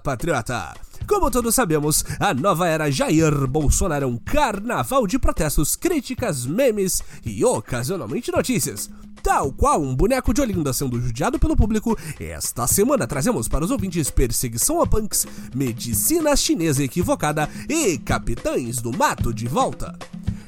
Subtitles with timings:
[0.00, 0.74] Patriota!
[1.06, 7.02] Como todos sabemos, a nova era Jair Bolsonaro é um carnaval de protestos, críticas, memes
[7.24, 8.90] e ocasionalmente notícias.
[9.22, 13.70] Tal qual um boneco de Olinda sendo judiado pelo público, esta semana trazemos para os
[13.70, 19.96] ouvintes perseguição a punks, medicina chinesa equivocada e capitães do mato de volta.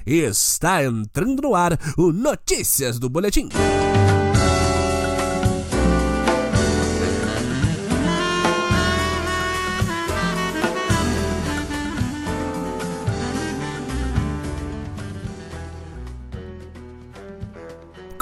[0.06, 3.48] Está entrando no ar o Notícias do Boletim.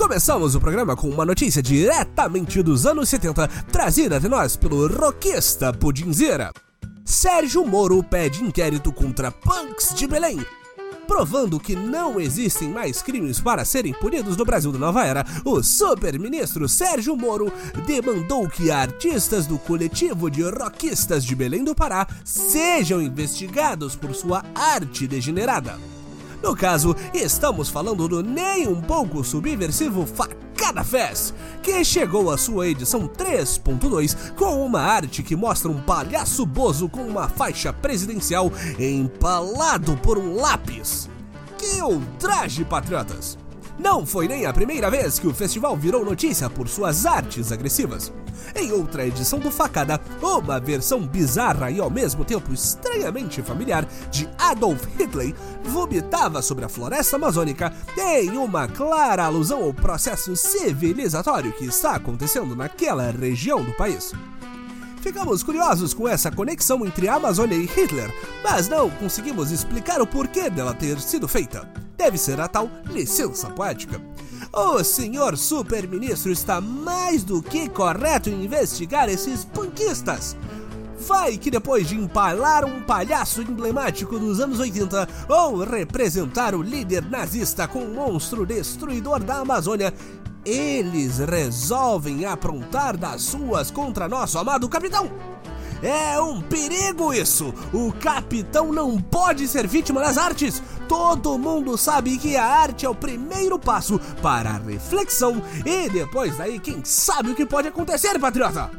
[0.04, 5.72] Começamos o programa com uma notícia diretamente dos anos 70, trazida até nós pelo rockista
[5.72, 6.52] Pudinzeira.
[7.06, 10.44] Sérgio Moro pede inquérito contra punks de Belém.
[11.08, 15.62] Provando que não existem mais crimes para serem punidos no Brasil da Nova Era, o
[15.62, 17.50] super-ministro Sérgio Moro
[17.86, 24.44] demandou que artistas do coletivo de rockistas de Belém do Pará sejam investigados por sua
[24.54, 25.78] arte degenerada.
[26.44, 32.68] No caso, estamos falando do nem um pouco subversivo Facada Fest, que chegou à sua
[32.68, 39.96] edição 3.2 com uma arte que mostra um palhaço bozo com uma faixa presidencial empalado
[39.96, 41.08] por um lápis.
[41.56, 43.38] Que ultraje, patriotas!
[43.78, 48.12] Não foi nem a primeira vez que o festival virou notícia por suas artes agressivas.
[48.54, 54.28] Em outra edição do Facada, uma versão bizarra e ao mesmo tempo estranhamente familiar de
[54.38, 61.64] Adolf Hitler vomitava sobre a floresta amazônica em uma clara alusão ao processo civilizatório que
[61.64, 64.12] está acontecendo naquela região do país.
[65.04, 68.10] Ficamos curiosos com essa conexão entre a Amazônia e Hitler,
[68.42, 71.68] mas não conseguimos explicar o porquê dela ter sido feita.
[71.94, 74.00] Deve ser a tal licença poética.
[74.50, 80.34] O senhor super-ministro está mais do que correto em investigar esses punkistas.
[81.06, 87.04] Vai que depois de empalar um palhaço emblemático dos anos 80 ou representar o líder
[87.10, 89.92] nazista com um monstro destruidor da Amazônia,
[90.44, 95.10] eles resolvem aprontar das suas contra nosso amado capitão.
[95.82, 97.52] É um perigo isso!
[97.72, 100.62] O capitão não pode ser vítima das artes!
[100.88, 106.36] Todo mundo sabe que a arte é o primeiro passo para a reflexão e depois
[106.36, 108.70] daí, quem sabe o que pode acontecer, patriota?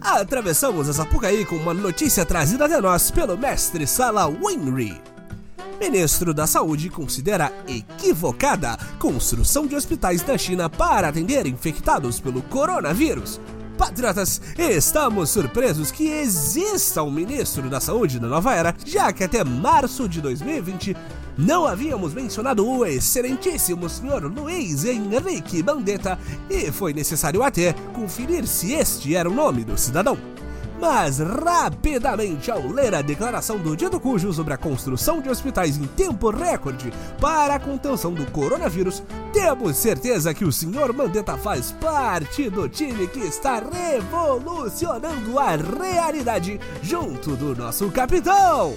[0.00, 5.07] Atravessamos a Sapucaí com uma notícia trazida até nós pelo mestre Sala Winry.
[5.78, 13.40] Ministro da Saúde considera equivocada construção de hospitais na China para atender infectados pelo coronavírus.
[13.76, 19.44] Patriotas, estamos surpresos que exista um ministro da Saúde na nova era, já que até
[19.44, 20.96] março de 2020
[21.38, 26.18] não havíamos mencionado o excelentíssimo senhor Luiz Henrique Bandetta
[26.50, 30.18] e foi necessário até conferir se este era o nome do cidadão.
[30.80, 35.86] Mas rapidamente, ao ler a declaração do dito cujo sobre a construção de hospitais em
[35.88, 39.02] tempo recorde para a contenção do coronavírus,
[39.32, 46.60] temos certeza que o senhor Mandetta faz parte do time que está revolucionando a realidade
[46.80, 48.76] junto do nosso capitão.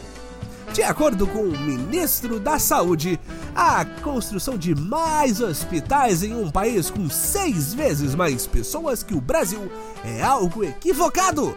[0.73, 3.19] De acordo com o ministro da Saúde,
[3.53, 9.19] a construção de mais hospitais em um país com seis vezes mais pessoas que o
[9.19, 9.69] Brasil
[10.03, 11.55] é algo equivocado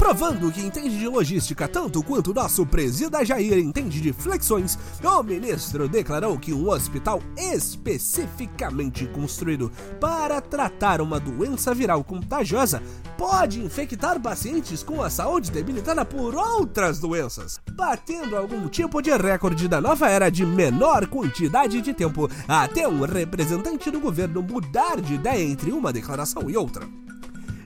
[0.00, 5.86] provando que entende de logística tanto quanto nosso presida Jair entende de flexões, o ministro
[5.86, 12.82] declarou que um hospital especificamente construído para tratar uma doença viral contagiosa
[13.18, 19.68] pode infectar pacientes com a saúde debilitada por outras doenças, batendo algum tipo de recorde
[19.68, 25.16] da nova era de menor quantidade de tempo até um representante do governo mudar de
[25.16, 26.88] ideia entre uma declaração e outra.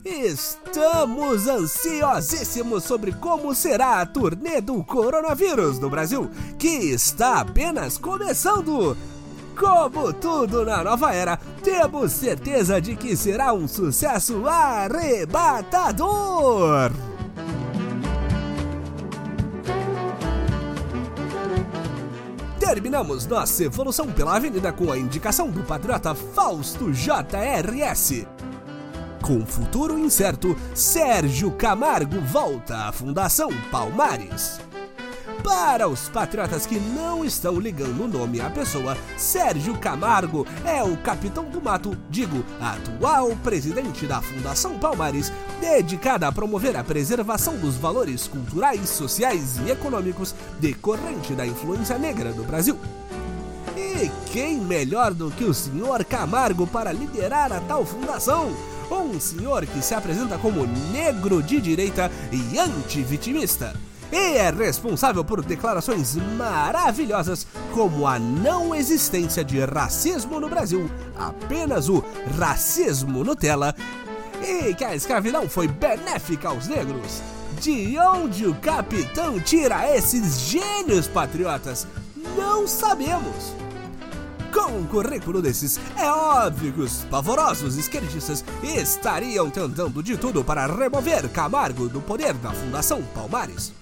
[0.04, 8.94] Estamos ansiosíssimos sobre como será a turnê do coronavírus no Brasil, que está apenas começando.
[9.58, 16.92] Como tudo na nova era, temos certeza de que será um sucesso arrebatador.
[22.60, 28.26] Terminamos nossa evolução pela avenida com a indicação do patriota Fausto JRS.
[29.24, 34.60] Com futuro incerto, Sérgio Camargo volta à Fundação Palmares.
[35.42, 40.94] Para os patriotas que não estão ligando o nome à pessoa, Sérgio Camargo é o
[40.98, 47.76] capitão do mato, digo, atual presidente da Fundação Palmares, dedicada a promover a preservação dos
[47.76, 52.78] valores culturais, sociais e econômicos decorrente da influência negra do Brasil.
[53.74, 58.73] E quem melhor do que o senhor Camargo para liderar a tal fundação?
[58.94, 63.74] Um senhor que se apresenta como negro de direita e antivitimista.
[64.12, 70.88] E é responsável por declarações maravilhosas como a não existência de racismo no Brasil,
[71.18, 72.04] apenas o
[72.38, 73.74] racismo Nutella,
[74.40, 77.20] e que a escravidão foi benéfica aos negros.
[77.60, 81.86] De onde o capitão tira esses gênios patriotas?
[82.36, 83.63] Não sabemos.
[84.54, 90.68] Com um currículo desses, é óbvio que os pavorosos esquerdistas estariam tentando de tudo para
[90.68, 93.72] remover Camargo do poder da Fundação Palmares.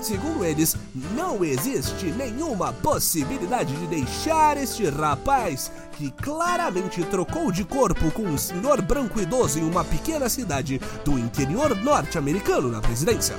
[0.00, 0.74] Segundo eles,
[1.14, 8.38] não existe nenhuma possibilidade de deixar este rapaz, que claramente trocou de corpo com um
[8.38, 13.36] senhor branco idoso em uma pequena cidade do interior norte-americano na presidência.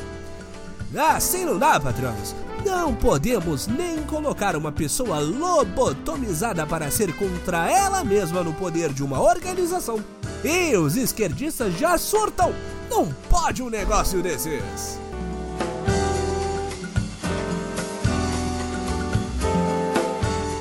[0.96, 2.36] Assim não dá, patrões.
[2.72, 9.04] Não podemos nem colocar uma pessoa lobotomizada para ser contra ela mesma no poder de
[9.04, 10.02] uma organização.
[10.42, 12.56] E os esquerdistas já surtam.
[12.90, 14.98] Não pode um negócio desses.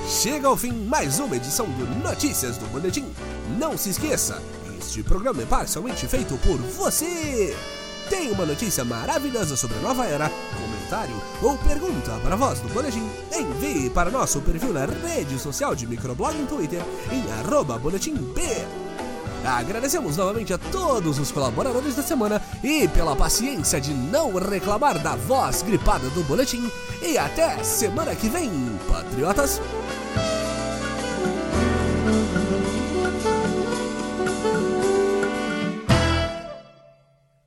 [0.09, 3.07] Chega ao fim mais uma edição do Notícias do Boletim.
[3.57, 4.43] Não se esqueça,
[4.81, 7.57] este programa é parcialmente feito por você.
[8.11, 10.29] Tem uma notícia maravilhosa sobre a nova era,
[10.59, 13.09] comentário ou pergunta para a voz do Boletim?
[13.33, 17.81] Envie para nosso perfil na rede social de microblog em Twitter em arroba.
[19.45, 25.15] Agradecemos novamente a todos os colaboradores da semana e pela paciência de não reclamar da
[25.15, 26.69] voz gripada do boletim.
[27.01, 28.51] E até semana que vem,
[28.89, 29.61] patriotas!